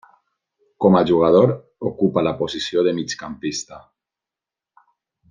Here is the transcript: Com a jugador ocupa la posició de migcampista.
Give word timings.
Com 0.85 0.95
a 0.99 1.01
jugador 1.11 1.53
ocupa 1.91 2.23
la 2.29 2.33
posició 2.41 2.87
de 2.89 2.95
migcampista. 3.01 3.79